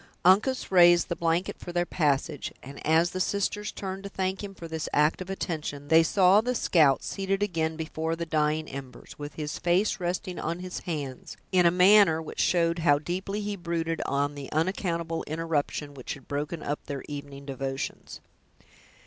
[0.25, 4.55] Uncas raised the blanket for their passage, and as the sisters turned to thank him
[4.55, 9.19] for this act of attention, they saw the scout seated again before the dying embers,
[9.19, 13.55] with his face resting on his hands, in a manner which showed how deeply he
[13.55, 18.21] brooded on the unaccountable interruption which had broken up their evening devotions.